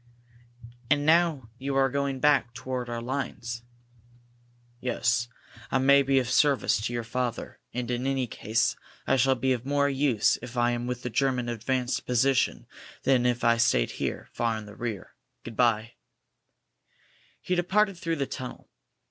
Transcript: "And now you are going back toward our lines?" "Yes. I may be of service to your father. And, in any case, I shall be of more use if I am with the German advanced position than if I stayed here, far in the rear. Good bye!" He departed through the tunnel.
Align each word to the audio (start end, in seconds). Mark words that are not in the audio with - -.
"And 0.89 1.05
now 1.05 1.51
you 1.59 1.75
are 1.75 1.87
going 1.87 2.19
back 2.19 2.55
toward 2.55 2.89
our 2.89 3.03
lines?" 3.03 3.61
"Yes. 4.79 5.27
I 5.69 5.77
may 5.77 6.01
be 6.01 6.17
of 6.17 6.27
service 6.27 6.81
to 6.81 6.91
your 6.91 7.03
father. 7.03 7.59
And, 7.71 7.91
in 7.91 8.07
any 8.07 8.25
case, 8.25 8.75
I 9.05 9.15
shall 9.15 9.35
be 9.35 9.53
of 9.53 9.63
more 9.63 9.87
use 9.87 10.39
if 10.41 10.57
I 10.57 10.71
am 10.71 10.87
with 10.87 11.03
the 11.03 11.11
German 11.11 11.49
advanced 11.49 12.07
position 12.07 12.65
than 13.03 13.27
if 13.27 13.43
I 13.43 13.57
stayed 13.57 13.91
here, 13.91 14.27
far 14.33 14.57
in 14.57 14.65
the 14.65 14.75
rear. 14.75 15.13
Good 15.43 15.55
bye!" 15.55 15.91
He 17.39 17.53
departed 17.53 17.95
through 17.95 18.15
the 18.15 18.25
tunnel. 18.25 18.71